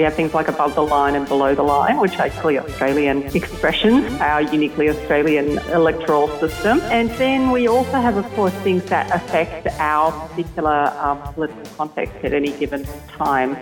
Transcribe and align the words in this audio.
We 0.00 0.04
have 0.04 0.14
things 0.14 0.32
like 0.32 0.48
above 0.48 0.74
the 0.76 0.82
line 0.82 1.14
and 1.14 1.28
below 1.28 1.54
the 1.54 1.62
line, 1.62 2.00
which 2.00 2.18
are 2.18 2.30
clearly 2.30 2.58
Australian 2.58 3.24
expressions, 3.36 4.18
our 4.18 4.40
uniquely 4.40 4.88
Australian 4.88 5.58
electoral 5.76 6.28
system. 6.40 6.80
And 6.84 7.10
then 7.18 7.50
we 7.50 7.68
also 7.68 8.00
have, 8.00 8.16
of 8.16 8.24
course, 8.32 8.54
things 8.64 8.82
that 8.86 9.14
affect 9.14 9.66
our 9.78 10.10
particular 10.28 10.90
um, 11.00 11.20
political 11.34 11.62
context 11.76 12.14
at 12.24 12.32
any 12.32 12.52
given 12.52 12.86
time. 13.08 13.58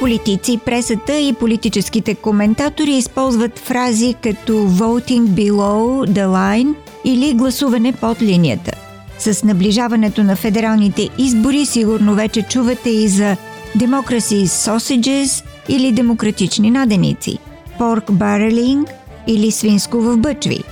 Политици, 0.00 0.60
пресата 0.64 1.18
и 1.18 1.32
политическите 1.32 2.14
коментатори 2.14 2.90
използват 2.90 3.58
фрази 3.58 4.14
като 4.22 4.52
voting 4.52 5.22
below 5.22 6.10
the 6.10 6.26
line 6.26 6.74
или 7.04 7.34
гласуване 7.34 7.92
под 7.92 8.22
линията. 8.22 8.72
С 9.18 9.44
наближаването 9.44 10.24
на 10.24 10.36
федералните 10.36 11.08
избори 11.18 11.66
сигурно 11.66 12.14
вече 12.14 12.42
чувате 12.42 12.90
и 12.90 13.08
за 13.08 13.36
democracy 13.76 14.44
sausages 14.44 15.44
или 15.68 15.92
демократични 15.92 16.70
наденици, 16.70 17.38
pork 17.80 18.10
barreling 18.10 18.86
или 19.26 19.50
свинско 19.50 20.00
в 20.00 20.16
бъчви, 20.16 20.64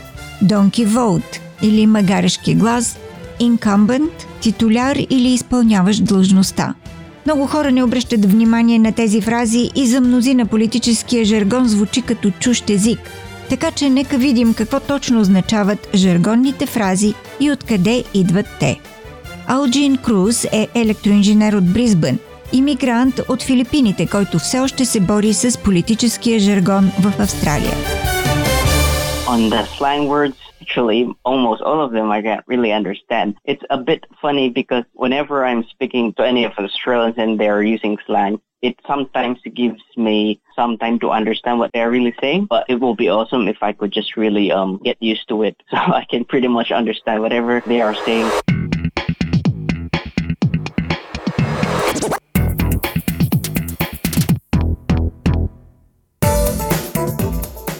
donkey 0.45 0.87
vote 0.87 1.41
или 1.63 1.87
магарешки 1.87 2.55
глас, 2.55 2.99
incumbent, 3.41 4.11
титуляр 4.41 4.97
или 5.11 5.29
изпълняващ 5.29 6.05
длъжността– 6.05 6.75
много 7.29 7.47
хора 7.47 7.73
не 7.73 7.83
обръщат 7.83 8.25
внимание 8.25 8.79
на 8.79 8.93
тези 8.93 9.21
фрази 9.21 9.71
и 9.75 9.87
за 9.87 10.01
мнозина 10.01 10.47
политическия 10.47 11.25
жаргон 11.25 11.69
звучи 11.69 12.03
като 12.03 12.31
чущ 12.31 12.71
език. 12.71 12.99
Така 13.49 13.71
че 13.71 13.91
нека 13.91 14.19
видим 14.19 14.55
какво 14.55 14.81
точно 14.81 15.21
означават 15.21 15.89
жаргонните 15.95 16.67
фрази 16.67 17.15
и 17.41 17.51
откъде 17.51 18.05
идват 18.15 18.47
те. 18.61 18.81
Алджин 19.47 19.97
Круз 19.97 20.45
е 20.45 20.69
електроинженер 20.75 21.53
от 21.53 21.73
Бризбън, 21.73 22.19
иммигрант 22.53 23.21
от 23.29 23.43
Филипините, 23.43 24.07
който 24.07 24.39
все 24.39 24.61
още 24.61 24.85
се 24.85 25.01
бори 25.01 25.35
с 25.35 25.59
политическия 25.59 26.41
жаргон 26.41 26.91
в 27.01 27.13
Австралия. 27.19 27.75
On 29.29 29.51
the 29.51 29.67
slang 29.77 30.09
words, 30.09 30.39
actually 30.63 31.15
almost 31.23 31.61
all 31.61 31.85
of 31.85 31.93
them 31.93 32.11
I 32.11 32.23
can't 32.23 32.43
really 32.47 32.73
understand. 32.73 33.37
It's 33.45 33.63
a 33.69 33.77
bit 33.77 34.07
funny 34.23 34.49
because 34.49 34.85
whenever 34.95 35.45
I'm 35.45 35.65
speaking 35.65 36.15
to 36.15 36.27
any 36.27 36.45
of 36.45 36.53
the 36.57 36.63
Australians 36.63 37.17
and 37.19 37.39
they're 37.39 37.63
using 37.63 37.99
slang, 38.07 38.41
it 38.63 38.77
sometimes 38.87 39.39
gives 39.55 39.83
me 39.99 40.41
some 40.57 40.79
time 40.79 40.99
to 41.01 41.11
understand 41.11 41.59
what 41.59 41.73
they're 41.75 41.91
really 41.91 42.15
saying, 42.23 42.47
but 42.47 42.65
it 42.71 42.81
will 42.81 42.97
be 42.97 43.11
awesome 43.11 43.49
if 43.49 43.59
I 43.63 43.73
could 43.73 43.93
just 43.93 44.17
really 44.17 44.51
um, 44.51 44.81
get 44.83 44.97
used 45.01 45.29
to 45.29 45.43
it 45.43 45.63
so 45.71 45.77
I 45.77 46.07
can 46.09 46.25
pretty 46.25 46.49
much 46.49 46.73
understand 46.73 47.21
whatever 47.21 47.63
they 47.67 47.83
are 47.83 47.95
saying. 47.95 48.31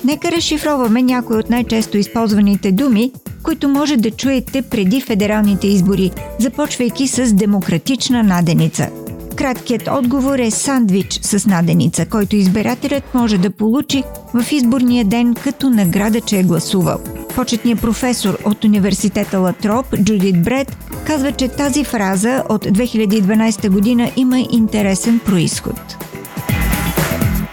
Нека 0.09 0.33
разшифроваме 0.33 1.03
някои 1.03 1.37
от 1.37 1.51
най-често 1.51 1.99
използваните 1.99 2.73
думи, 2.73 3.13
които 3.43 3.69
може 3.69 3.97
да 3.97 4.11
чуете 4.11 4.63
преди 4.63 5.01
федералните 5.01 5.67
избори, 5.67 6.11
започвайки 6.39 7.09
с 7.09 7.33
демократична 7.33 8.23
наденица. 8.23 8.89
Краткият 9.37 9.89
отговор 9.89 10.39
е 10.39 10.51
сандвич 10.51 11.21
с 11.23 11.47
наденица, 11.47 12.07
който 12.07 12.37
избирателят 12.37 13.15
може 13.15 13.39
да 13.39 13.51
получи 13.51 14.03
в 14.35 14.53
изборния 14.53 15.05
ден 15.05 15.35
като 15.35 15.71
награда, 15.71 16.21
че 16.21 16.39
е 16.39 16.43
гласувал. 16.43 16.99
Почетният 17.35 17.81
професор 17.81 18.39
от 18.45 18.65
университета 18.65 19.39
Латроп, 19.39 19.87
Джудит 20.03 20.43
Бред, 20.43 20.77
казва, 21.07 21.33
че 21.33 21.49
тази 21.49 21.85
фраза 21.85 22.45
от 22.49 22.65
2012 22.65 23.71
година 23.71 24.11
има 24.17 24.39
интересен 24.51 25.21
происход. 25.27 26.08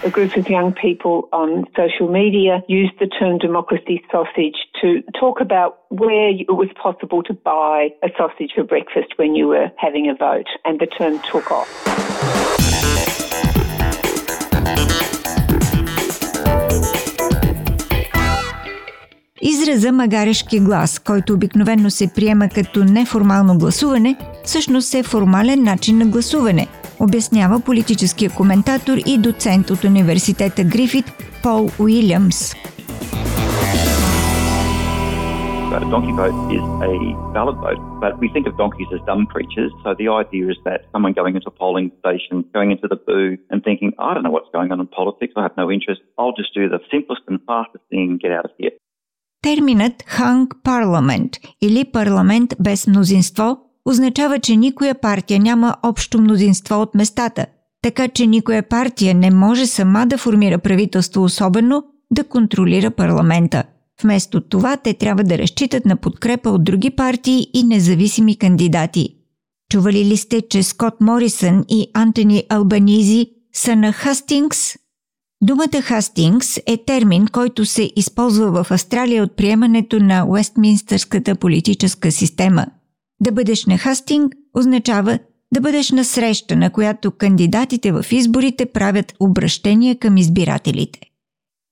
A 0.06 0.10
group 0.10 0.36
of 0.36 0.48
young 0.48 0.72
people 0.72 1.28
on 1.32 1.64
social 1.76 2.08
media 2.08 2.62
used 2.68 2.92
the 3.00 3.08
term 3.08 3.38
democracy 3.38 4.00
sausage 4.08 4.54
to 4.80 5.02
talk 5.18 5.40
about 5.40 5.80
where 5.88 6.28
it 6.30 6.46
was 6.48 6.68
possible 6.80 7.24
to 7.24 7.34
buy 7.34 7.88
a 8.04 8.08
sausage 8.16 8.52
for 8.54 8.62
breakfast 8.62 9.08
when 9.16 9.34
you 9.34 9.48
were 9.48 9.68
having 9.76 10.08
a 10.08 10.14
vote, 10.14 10.46
and 10.64 10.78
the 10.78 10.86
term 10.86 11.20
took 11.32 11.50
off. 11.50 12.55
Израза 19.48 19.92
магарешки 19.92 20.60
глас, 20.60 20.98
който 20.98 21.32
обикновено 21.32 21.90
се 21.90 22.12
приема 22.14 22.48
като 22.54 22.84
неформално 22.84 23.58
гласуване, 23.58 24.16
всъщност 24.44 24.94
е 24.94 25.02
формален 25.02 25.62
начин 25.62 25.98
на 25.98 26.06
гласуване– 26.06 26.68
обяснява 27.00 27.60
политическия 27.60 28.30
коментатор 28.30 28.96
и 29.06 29.18
доцент 29.18 29.70
от 29.70 29.84
университета 29.84 30.64
Грифит 30.64 31.06
Пол 31.42 31.68
Уилямс. 31.80 32.54
a 35.76 35.90
donkey 35.90 36.14
vote 36.24 36.38
is 36.58 36.66
a 36.92 36.94
valid 37.36 37.56
vote, 37.66 37.80
but 38.00 38.12
we 38.22 38.28
think 38.34 38.46
of 38.50 38.56
donkeys 38.56 38.90
as 38.96 39.00
dumb 39.10 39.26
creatures. 39.34 39.70
So 39.84 39.94
the 40.02 40.08
idea 40.22 40.44
is 40.54 40.58
that 40.64 40.78
someone 40.92 41.12
going 41.12 41.34
into 41.36 41.48
a 41.54 41.56
polling 41.62 41.88
station, 42.02 42.34
going 42.56 42.70
into 42.74 42.88
the 42.88 43.00
booth 43.08 43.42
and 43.50 43.58
thinking, 43.62 43.92
I 43.98 44.14
don't 44.14 44.24
know 44.26 44.34
what's 44.36 44.52
going 44.58 44.72
on 44.72 44.80
in 44.80 44.88
politics, 45.00 45.32
I 45.36 45.42
have 45.42 45.56
no 45.62 45.70
interest, 45.76 46.00
I'll 46.18 46.36
just 46.42 46.52
do 46.54 46.64
the 46.74 46.80
simplest 46.90 47.22
and 47.28 47.38
fastest 47.46 47.84
thing 47.90 48.06
and 48.12 48.20
get 48.24 48.32
out 48.32 48.46
of 48.46 48.52
here. 48.58 48.74
Терминът 49.46 49.92
Hung 50.18 50.48
Parliament 50.64 51.38
или 51.62 51.84
парламент 51.84 52.54
без 52.60 52.86
мнозинство 52.86 53.58
означава, 53.84 54.38
че 54.38 54.56
никоя 54.56 54.94
партия 54.94 55.40
няма 55.40 55.76
общо 55.82 56.20
мнозинство 56.20 56.80
от 56.80 56.94
местата, 56.94 57.46
така 57.82 58.08
че 58.08 58.26
никоя 58.26 58.62
партия 58.62 59.14
не 59.14 59.30
може 59.30 59.66
сама 59.66 60.06
да 60.06 60.18
формира 60.18 60.58
правителство, 60.58 61.22
особено 61.22 61.82
да 62.10 62.24
контролира 62.24 62.90
парламента. 62.90 63.64
Вместо 64.02 64.40
това 64.40 64.76
те 64.76 64.94
трябва 64.94 65.24
да 65.24 65.38
разчитат 65.38 65.84
на 65.84 65.96
подкрепа 65.96 66.50
от 66.50 66.64
други 66.64 66.90
партии 66.90 67.46
и 67.54 67.62
независими 67.62 68.36
кандидати. 68.36 69.08
Чували 69.72 70.04
ли 70.04 70.16
сте, 70.16 70.42
че 70.48 70.62
Скот 70.62 71.00
Морисън 71.00 71.64
и 71.68 71.90
Антони 71.94 72.44
Албанизи 72.48 73.26
са 73.52 73.76
на 73.76 73.92
Хастингс? 73.92 74.85
Думата 75.42 75.82
Хастингс 75.82 76.56
е 76.66 76.76
термин, 76.86 77.26
който 77.32 77.64
се 77.64 77.90
използва 77.96 78.64
в 78.64 78.70
Австралия 78.70 79.22
от 79.22 79.36
приемането 79.36 80.00
на 80.00 80.26
Уестминстърската 80.28 81.34
политическа 81.34 82.12
система– 82.12 82.66
да 83.20 83.32
бъдеш 83.32 83.66
на 83.66 83.78
Хастинг 83.78 84.34
означава 84.54 85.18
да 85.54 85.60
бъдеш 85.60 85.90
на 85.90 86.04
среща, 86.04 86.56
на 86.56 86.70
която 86.70 87.10
кандидатите 87.10 87.92
в 87.92 88.04
изборите 88.10 88.66
правят 88.66 89.14
обращения 89.20 89.98
към 89.98 90.16
избирателите. 90.16 91.00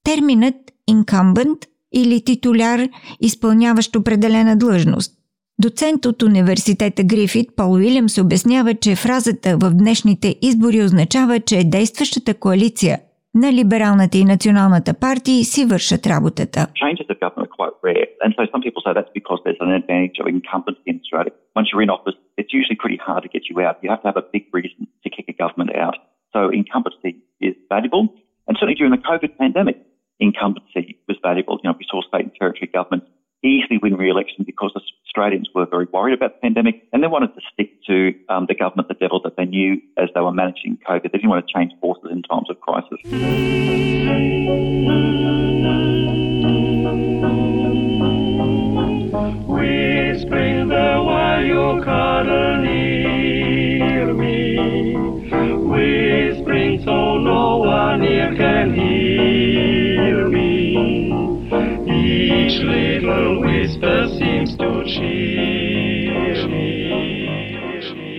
Терминът 0.04 0.54
incumbent 0.90 1.66
или 1.94 2.24
титуляр, 2.24 2.88
изпълняващ 3.20 3.96
определена 3.96 4.56
длъжност. 4.56 5.12
Доцент 5.60 6.06
от 6.06 6.22
университета 6.22 7.04
Грифит 7.04 7.48
Пол 7.56 7.72
Уилямс 7.72 8.18
обяснява, 8.18 8.74
че 8.74 8.96
фразата 8.96 9.56
в 9.58 9.70
днешните 9.70 10.36
избори 10.42 10.82
означава, 10.82 11.40
че 11.40 11.64
действащата 11.64 12.34
коалиция– 12.34 12.98
на 13.35 13.53
либералната 13.53 14.17
и 14.17 14.25
националната 14.25 14.93
партии 14.93 15.43
си 15.43 15.65
вършат 15.65 16.07
работата. 16.07 16.59
Changes 16.83 17.07
of 17.11 17.19
government 17.23 17.45
are 17.47 17.55
quite 17.59 17.75
rare, 17.87 18.07
and 18.23 18.31
so 18.35 18.41
some 18.53 18.61
people 18.65 18.81
say 18.85 18.91
that's 18.97 19.13
because 19.19 19.39
there's 19.43 19.63
an 19.67 19.73
advantage 19.81 20.17
of 20.21 20.25
incumbency 20.35 20.87
in 20.91 20.97
Australia. 21.01 21.33
Once 21.59 21.67
you're 21.69 21.85
in 21.87 21.91
office, 21.97 22.17
it's 22.39 22.53
usually 22.59 22.77
pretty 22.83 22.99
hard 23.07 23.21
to 23.25 23.29
get 23.35 23.43
you 23.49 23.55
out. 23.65 23.73
You 23.83 23.89
have 23.93 24.03
to 24.03 24.09
have 24.11 24.19
a 24.23 24.27
big 24.35 24.45
reason 24.57 24.81
to 25.03 25.07
kick 25.15 25.27
a 25.33 25.35
government 25.43 25.71
out. 25.85 25.95
So 26.33 26.39
incumbency 26.59 27.11
is 27.47 27.55
valuable, 27.75 28.03
and 28.45 28.53
certainly 28.57 28.79
during 28.79 28.93
the 28.97 29.03
COVID 29.09 29.31
pandemic, 29.41 29.77
incumbency 30.27 30.85
was 31.09 31.17
valuable. 31.29 31.55
You 31.61 31.67
know, 31.67 31.75
we 31.81 31.85
saw 31.91 31.99
state 32.09 32.25
and 32.27 32.35
territory 32.41 32.69
governments 32.77 33.07
easily 33.43 33.77
win 33.81 33.95
re-election 33.95 34.43
because 34.45 34.71
Australians 35.07 35.49
were 35.55 35.65
very 35.65 35.87
worried 35.93 36.13
about 36.13 36.35
the 36.35 36.41
pandemic 36.41 36.83
and 36.91 37.01
they 37.01 37.07
wanted 37.07 37.33
to 37.35 37.41
stick 37.53 37.71
to 37.87 38.13
um, 38.27 38.45
the 38.47 38.55
government, 38.55 38.87
the 38.87 38.93
devil 38.95 39.21
that 39.23 39.37
they 39.37 39.45
knew 39.45 39.79
as 39.97 40.09
they 40.13 40.21
were 40.21 40.33
managing 40.33 40.77
COVID. 40.87 41.03
They 41.03 41.19
didn't 41.19 41.29
want 41.29 41.45
to 41.47 41.53
change 41.53 41.71
forces 41.79 42.09
in 42.11 42.21
times 42.23 42.49
of 42.49 42.52
crisis. 42.74 43.00
Whispering 49.46 50.68
the 50.74 50.88
while 51.06 51.44
you 51.52 51.66
cuddle 51.84 52.62
near 52.62 54.06
me, 54.22 54.38
whispering 55.72 56.74
so 56.86 56.98
no 57.18 57.44
one 57.58 58.02
here 58.02 58.34
can 58.42 58.66
hear 58.74 60.28
me. 60.36 60.50
Each 61.86 62.56
little 62.74 63.40
whisper 63.44 63.98
seems 64.18 64.50
to 64.60 64.68
cheer 64.92 66.48
me. 66.48 66.64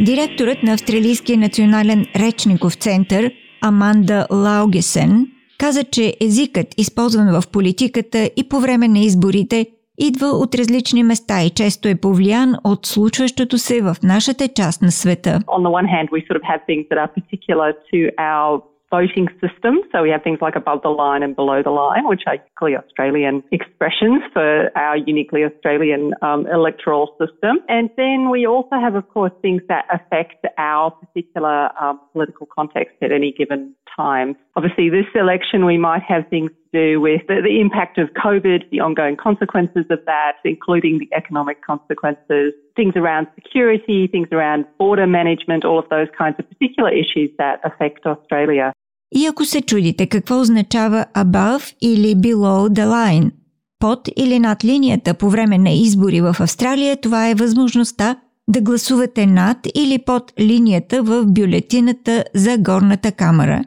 Директорът 0.01 0.63
на 0.63 0.74
Австралийския 0.74 1.38
национален 1.38 2.06
речников 2.16 2.75
център 2.75 3.31
Аманда 3.68 4.28
Лаугесен 4.32 5.28
каза, 5.58 5.84
че 5.84 6.14
езикът, 6.22 6.68
използван 6.78 7.42
в 7.42 7.52
политиката 7.52 8.30
и 8.38 8.50
по 8.50 8.60
време 8.60 8.88
на 8.88 9.00
изборите, 9.00 9.68
идва 9.98 10.28
от 10.28 10.56
различни 10.56 11.04
места 11.04 11.44
и 11.44 11.50
често 11.50 11.88
е 11.88 11.96
повлиян 11.96 12.56
от 12.64 12.86
случващото 12.86 13.58
се 13.58 13.82
в 13.82 13.96
нашата 14.04 14.48
част 14.48 14.82
на 14.82 14.92
света. 14.92 15.30
On 15.30 15.62
the 15.68 15.74
one 15.80 15.88
hand, 15.96 16.06
we 16.16 16.20
sort 16.28 16.38
of 16.42 16.46
have 16.52 16.62
things 16.70 16.86
that 16.90 16.98
are 17.04 17.12
particular 17.20 17.70
to 17.92 18.00
our 18.32 18.62
voting 18.98 19.28
system. 19.44 19.74
So 19.92 20.04
we 20.06 20.10
have 20.16 20.24
things 20.24 20.40
like 20.42 20.56
above 20.56 20.80
the 20.88 20.94
line 21.04 21.22
and 21.26 21.36
below 21.36 21.60
the 21.70 21.76
line, 21.84 22.08
which 22.08 22.24
are 22.28 22.38
clearly 22.58 22.78
Australian 22.84 23.44
expressions 23.52 24.22
for 24.34 24.52
our 24.78 24.98
uniquely 24.98 25.42
Australian 25.50 26.14
um, 26.22 26.42
electoral 26.60 27.06
system. 27.20 27.54
And 27.68 27.90
then 27.98 28.20
we 28.30 28.48
also 28.54 28.76
have, 28.86 28.96
of 28.96 29.06
course, 29.16 29.34
things 29.42 29.62
that 29.72 29.86
affect 29.98 30.46
our 30.58 30.92
particular 30.92 31.58
um, 31.82 32.00
political 32.14 32.48
context 32.58 32.96
at 33.02 33.12
any 33.12 33.32
given 33.32 33.76
time. 33.96 34.36
Obviously, 34.56 34.90
this 34.90 35.06
election, 35.16 35.66
we 35.66 35.78
might 35.78 36.04
have 36.04 36.24
things 36.30 36.52
to 36.52 36.80
do 36.80 37.02
with 37.02 37.22
the, 37.28 37.42
the 37.44 37.60
impact 37.60 37.98
of 37.98 38.10
COVID, 38.26 38.70
the 38.70 38.80
ongoing 38.80 39.16
consequences 39.16 39.86
of 39.90 40.00
that, 40.06 40.34
including 40.44 41.00
the 41.00 41.10
economic 41.16 41.58
consequences, 41.66 42.54
things 42.76 42.94
around 42.96 43.28
security, 43.36 44.08
things 44.08 44.28
around 44.32 44.66
border 44.78 45.08
management, 45.08 45.64
all 45.66 45.80
of 45.80 45.88
those 45.90 46.08
kinds 46.18 46.36
of 46.40 46.50
particular 46.50 46.92
issues 46.92 47.30
that 47.38 47.60
affect 47.64 48.06
Australia. 48.06 48.74
И 49.16 49.25
ако 49.25 49.46
се 49.46 49.62
чудите 49.62 50.07
какво 50.07 50.40
означава 50.40 51.06
above 51.16 51.75
или 51.81 52.16
below 52.16 52.69
the 52.69 52.88
line, 52.88 53.31
под 53.80 54.10
или 54.16 54.40
над 54.40 54.63
линията 54.63 55.13
по 55.13 55.30
време 55.30 55.57
на 55.57 55.69
избори 55.69 56.22
в 56.22 56.36
Австралия, 56.40 56.98
това 56.98 57.30
е 57.30 57.36
възможността 57.36 58.16
да 58.48 58.62
гласувате 58.62 59.25
над 59.25 59.57
или 59.75 59.98
под 59.98 60.34
линията 60.40 61.04
в 61.04 61.25
бюлетината 61.25 62.24
за 62.36 62.57
горната 62.57 63.12
камера. 63.12 63.63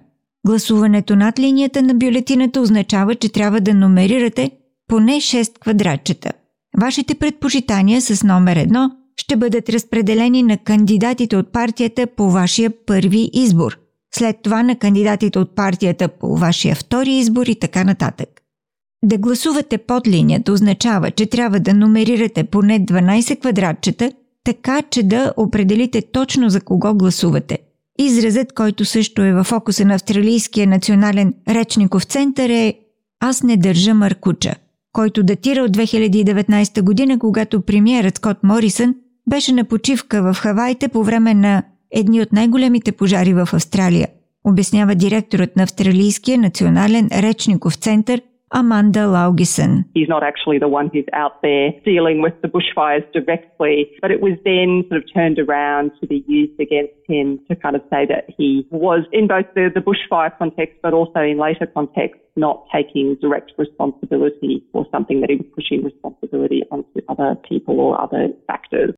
Гласуването 0.47 1.17
над 1.17 1.39
линията 1.39 1.83
на 1.83 1.95
бюлетината 1.95 2.61
означава, 2.61 3.15
че 3.15 3.29
трябва 3.29 3.61
да 3.61 3.75
номерирате 3.75 4.51
поне 4.89 5.13
6 5.13 5.59
квадратчета. 5.59 6.33
Вашите 6.81 7.15
предпочитания 7.15 8.01
с 8.01 8.23
номер 8.23 8.59
1 8.59 8.91
ще 9.17 9.37
бъдат 9.37 9.69
разпределени 9.69 10.43
на 10.43 10.59
кандидатите 10.59 11.37
от 11.37 11.53
партията 11.53 12.07
по 12.07 12.31
вашия 12.31 12.71
първи 12.87 13.31
избор, 13.33 13.79
след 14.19 14.37
това 14.43 14.63
на 14.63 14.77
кандидатите 14.77 15.39
от 15.39 15.55
партията 15.55 16.09
по 16.09 16.37
вашия 16.37 16.75
втори 16.75 17.11
избор 17.11 17.47
и 17.47 17.55
така 17.55 17.85
нататък. 17.85 18.29
Да 19.05 19.19
гласувате 19.19 19.79
под 19.79 20.09
линията 20.09 20.53
означава, 20.53 21.11
че 21.11 21.27
трябва 21.27 21.61
да 21.61 21.75
номерирате 21.75 22.45
поне 22.45 22.81
12 22.81 23.41
квадратчета, 23.41 24.13
така 24.45 24.83
че 24.83 25.03
да 25.03 25.33
определите 25.37 26.03
точно 26.03 26.49
за 26.49 26.61
кого 26.61 26.95
гласувате. 26.95 27.59
Изразът, 27.99 28.53
който 28.53 28.85
също 28.85 29.23
е 29.23 29.33
в 29.33 29.45
фокуса 29.45 29.85
на 29.85 29.95
Австралийския 29.95 30.67
национален 30.67 31.35
речников 31.49 32.05
център 32.05 32.51
е 32.51 32.75
«Аз 33.21 33.43
не 33.43 33.57
държа 33.57 33.95
маркуча», 33.95 34.55
който 34.93 35.23
датира 35.23 35.63
от 35.63 35.77
2019 35.77 36.83
година, 36.83 37.19
когато 37.19 37.61
премиерът 37.61 38.17
Скот 38.17 38.39
Морисън 38.43 38.95
беше 39.31 39.53
на 39.53 39.65
почивка 39.65 40.23
в 40.23 40.37
Хавайте 40.39 40.89
по 40.89 41.05
време 41.05 41.35
на 41.35 41.63
едни 41.91 42.21
от 42.21 42.33
най-големите 42.33 42.93
пожари 42.93 43.35
в 43.35 43.49
Австралия, 43.53 44.09
обяснява 44.45 44.95
директорът 44.95 45.57
на 45.57 45.63
Австралийския 45.63 46.39
национален 46.39 47.09
речников 47.13 47.75
център 47.75 48.21
Amanda 48.51 49.07
Laugesen. 49.07 49.85
He's 49.95 50.09
not 50.09 50.23
actually 50.23 50.59
the 50.59 50.69
one 50.69 50.89
who's 50.93 51.11
out 51.13 51.43
there 51.43 51.69
dealing 51.85 52.23
with 52.23 52.37
the 52.43 52.49
bushfires 52.49 53.07
directly, 53.13 53.77
but 54.03 54.11
it 54.11 54.21
was 54.21 54.35
then 54.45 54.85
sort 54.89 54.99
of 55.03 55.05
turned 55.13 55.39
around 55.39 55.87
to 56.01 56.07
be 56.07 56.25
used 56.27 56.59
against 56.67 57.01
him 57.07 57.27
to 57.49 57.55
kind 57.65 57.77
of 57.77 57.83
say 57.93 58.07
that 58.07 58.25
he 58.39 58.67
was 58.71 59.03
in 59.13 59.27
both 59.35 59.49
the, 59.55 59.71
the 59.75 59.85
bushfire 59.89 60.33
context, 60.39 60.77
but 60.83 60.93
also 60.95 61.21
in 61.21 61.37
later 61.39 61.67
context, 61.67 62.21
not 62.37 62.65
taking 62.73 63.17
direct 63.21 63.53
responsibility 63.59 64.65
for 64.73 64.87
something 64.93 65.21
that 65.21 65.31
he 65.31 65.37
was 65.37 65.49
pushing 65.55 65.85
responsibility 65.85 66.61
onto 66.71 67.01
other 67.13 67.31
people 67.49 67.81
or 67.81 68.01
other 68.01 68.29
factors. 68.47 68.95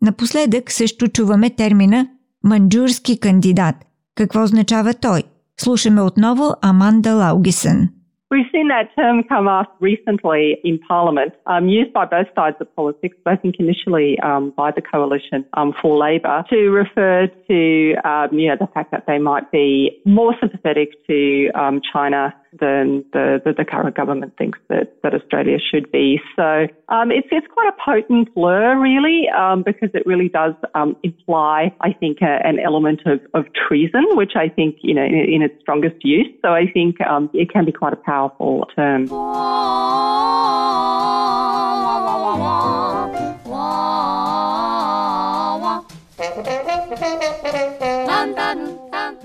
Напоследък 0.00 0.70
също 0.70 1.08
чуваме 1.08 1.50
термина 1.50 2.06
манджурски 2.44 3.20
кандидат. 3.20 3.74
Какво 4.14 4.42
означава 4.42 4.94
той? 4.94 5.22
Слушаме 5.56 6.00
отново 6.00 6.54
Аманда 6.62 7.14
Лаугисън. 7.14 7.88
We've 8.34 8.50
seen 8.50 8.68
that 8.68 8.86
term 8.96 9.22
come 9.32 9.46
up 9.46 9.68
recently 9.80 10.42
in 10.64 10.80
Parliament, 10.92 11.32
um, 11.46 11.68
used 11.68 11.92
by 11.92 12.04
both 12.16 12.26
sides 12.34 12.56
of 12.62 12.66
politics, 12.74 13.16
but 13.22 13.34
I 13.34 13.36
think 13.36 13.54
initially 13.60 14.18
um, 14.28 14.52
by 14.62 14.68
the 14.76 14.82
coalition 14.82 15.40
um, 15.58 15.72
for 15.80 15.92
Labor, 16.06 16.36
to 16.50 16.58
refer 16.82 17.28
to 17.50 17.94
um, 18.10 18.28
you 18.40 18.48
know 18.48 18.56
the 18.64 18.70
fact 18.74 18.90
that 18.94 19.04
they 19.06 19.18
might 19.30 19.46
be 19.52 19.68
more 20.04 20.34
sympathetic 20.40 20.88
to 21.06 21.50
um, 21.54 21.80
China 21.92 22.34
than 22.60 23.04
the, 23.12 23.40
the, 23.44 23.52
the, 23.52 23.64
current 23.64 23.96
government 23.96 24.36
thinks 24.36 24.58
that, 24.68 24.94
that 25.02 25.14
Australia 25.14 25.58
should 25.58 25.90
be. 25.90 26.20
So 26.36 26.66
um, 26.88 27.10
it's, 27.10 27.28
it's 27.30 27.46
quite 27.52 27.68
a 27.68 27.76
potent 27.84 28.34
blur, 28.34 28.78
really, 28.78 29.28
um, 29.36 29.62
because 29.62 29.90
it 29.94 30.06
really 30.06 30.28
does 30.28 30.54
um, 30.74 30.96
imply, 31.02 31.74
I 31.80 31.92
think, 31.92 32.18
a, 32.22 32.46
an 32.46 32.58
element 32.58 33.02
of, 33.06 33.20
of 33.34 33.46
treason, 33.54 34.04
which 34.12 34.32
I 34.36 34.48
think, 34.48 34.76
you 34.82 34.94
know, 34.94 35.04
in, 35.04 35.14
in 35.14 35.42
its 35.42 35.54
strongest 35.60 36.04
use. 36.04 36.28
So 36.42 36.48
I 36.48 36.70
think 36.72 37.00
um, 37.00 37.30
it 37.32 37.50
can 37.50 37.64
be 37.64 37.72
quite 37.72 37.92
a 37.92 37.96
powerful 37.96 38.66
term. 38.76 39.08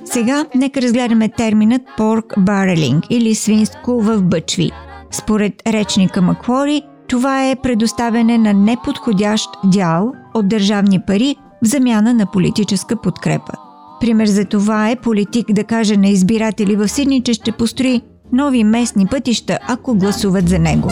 Сега 0.06 0.46
нека 0.56 0.82
разгледаме 0.82 1.30
терминът 1.30 1.82
pork 1.98 2.38
barreling 2.38 3.08
или 3.10 3.36
свинско 3.36 4.02
в 4.02 4.22
бъчви. 4.22 4.72
Според 5.12 5.54
речника 5.68 6.22
Маквори, 6.22 6.82
това 7.08 7.50
е 7.50 7.56
предоставяне 7.56 8.38
на 8.38 8.54
неподходящ 8.54 9.50
дял 9.64 10.12
от 10.34 10.48
държавни 10.48 11.02
пари 11.08 11.36
в 11.64 11.68
замяна 11.68 12.14
на 12.14 12.26
политическа 12.26 12.96
подкрепа. 12.96 13.54
Пример 14.00 14.28
за 14.28 14.46
това 14.46 14.90
е 14.90 14.96
политик 14.96 15.54
да 15.54 15.64
каже 15.64 15.98
на 15.98 16.08
избиратели 16.08 16.76
в 16.76 16.88
Сидни, 16.88 17.24
че 17.24 17.34
ще 17.34 17.52
построи 17.52 18.02
нови 18.34 18.64
местни 18.64 19.08
пътища, 19.08 19.60
ако 19.68 19.96
гласуват 19.96 20.50
за 20.50 20.60
него. 20.60 20.90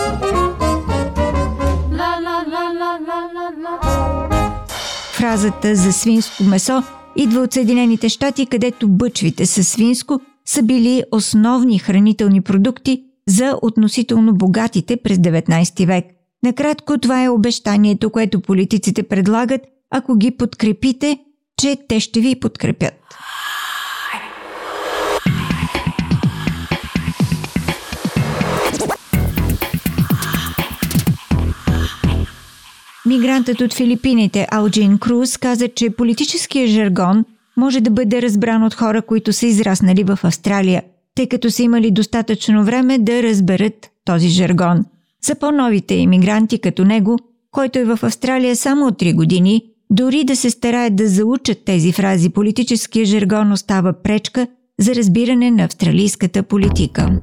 Фразата 5.14 5.76
за 5.76 5.94
свинско 5.94 6.44
месо 6.44 6.84
идва 7.18 7.42
от 7.42 7.54
Съединените 7.54 8.10
щати, 8.10 8.46
където 8.46 8.88
бъчвите 8.88 9.46
със 9.46 9.68
свинско 9.68 10.20
са 10.46 10.64
били 10.64 11.04
основни 11.12 11.80
хранителни 11.80 12.42
продукти 12.42 13.04
за 13.28 13.60
относително 13.62 14.34
богатите 14.34 14.98
през 14.98 15.18
19 15.18 15.86
век. 15.88 16.06
Накратко 16.44 16.98
това 16.98 17.24
е 17.24 17.30
обещанието, 17.30 18.10
което 18.10 18.42
политиците 18.42 19.04
предлагат, 19.04 19.62
ако 19.92 20.16
ги 20.16 20.32
подкрепите, 20.32 21.20
че 21.62 21.78
те 21.90 22.00
ще 22.00 22.20
ви 22.20 22.40
подкрепят. 22.40 22.94
Мигрантът 33.08 33.62
от 33.62 33.74
Филипините 33.74 34.48
Алджин 34.52 34.98
Круз 34.98 35.38
каза, 35.38 35.68
че 35.68 35.90
политическия 35.90 36.68
жаргон 36.68 37.26
може 37.58 37.82
да 37.82 37.92
бъде 37.92 38.22
разбран 38.22 38.64
от 38.64 38.74
хора, 38.74 39.02
които 39.02 39.34
са 39.34 39.46
израснали 39.46 40.04
в 40.04 40.20
Австралия, 40.24 40.84
тъй 41.16 41.28
като 41.28 41.52
са 41.52 41.64
имали 41.64 41.92
достатъчно 41.92 42.64
време 42.64 42.98
да 42.98 43.24
разберат 43.24 43.90
този 44.06 44.28
жаргон. 44.28 44.86
За 45.22 45.36
по-новите 45.36 45.96
иммигранти 45.96 46.60
като 46.60 46.86
него, 46.86 47.20
който 47.52 47.80
е 47.80 47.84
в 47.84 48.00
Австралия 48.04 48.56
само 48.56 48.88
от 48.88 49.00
3 49.00 49.16
години, 49.16 49.64
дори 49.90 50.24
да 50.24 50.36
се 50.36 50.50
стараят 50.50 50.96
да 50.96 51.08
заучат 51.08 51.66
тези 51.66 51.92
фрази, 51.92 52.30
политическия 52.30 53.06
жаргон 53.06 53.52
остава 53.52 53.94
пречка 53.94 54.48
за 54.80 54.96
разбиране 54.96 55.52
на 55.52 55.64
австралийската 55.64 56.44
политика. 56.44 57.22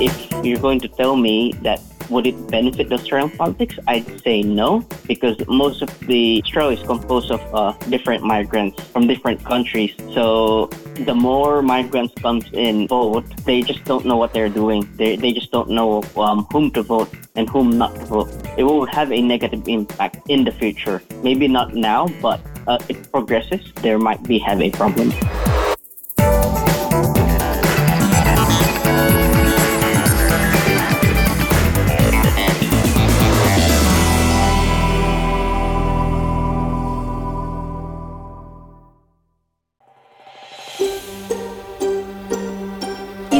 If 0.00 0.12
you're 0.42 0.60
going 0.60 0.80
to 0.80 0.90
tell 1.00 1.14
me 1.26 1.52
that 1.62 1.89
would 2.10 2.26
it 2.26 2.36
benefit 2.48 2.88
the 2.88 2.96
Australian 2.96 3.30
politics? 3.36 3.78
I'd 3.86 4.20
say 4.22 4.42
no, 4.42 4.84
because 5.06 5.36
most 5.46 5.80
of 5.82 5.90
the 6.00 6.42
Australia 6.44 6.78
is 6.78 6.86
composed 6.86 7.30
of 7.30 7.40
uh, 7.54 7.72
different 7.88 8.24
migrants 8.24 8.82
from 8.82 9.06
different 9.06 9.44
countries. 9.44 9.94
So 10.12 10.66
the 11.06 11.14
more 11.14 11.62
migrants 11.62 12.14
comes 12.20 12.44
in 12.52 12.88
vote, 12.88 13.24
they 13.44 13.62
just 13.62 13.84
don't 13.84 14.04
know 14.04 14.16
what 14.16 14.32
they're 14.34 14.48
doing. 14.48 14.88
They, 14.96 15.16
they 15.16 15.32
just 15.32 15.50
don't 15.50 15.70
know 15.70 16.02
um, 16.16 16.46
whom 16.52 16.70
to 16.72 16.82
vote 16.82 17.14
and 17.36 17.48
whom 17.48 17.78
not 17.78 17.94
to 17.94 18.04
vote. 18.06 18.30
It 18.58 18.64
will 18.64 18.86
have 18.86 19.12
a 19.12 19.22
negative 19.22 19.66
impact 19.68 20.18
in 20.28 20.44
the 20.44 20.52
future. 20.52 21.02
Maybe 21.22 21.48
not 21.48 21.74
now, 21.74 22.08
but 22.20 22.40
uh, 22.66 22.78
it 22.88 23.10
progresses, 23.12 23.72
there 23.76 23.98
might 23.98 24.22
be 24.24 24.38
have 24.38 24.60
a 24.60 24.70
problem. 24.70 25.12